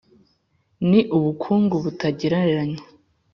ni 0.89 0.99
ubukungu 1.17 1.75
butagereranywa. 1.83 2.83